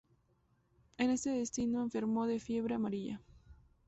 En 0.97 1.11
este 1.11 1.29
destino 1.29 1.83
enfermó 1.83 2.25
de 2.25 2.39
fiebre 2.39 2.73
amarilla. 2.73 3.21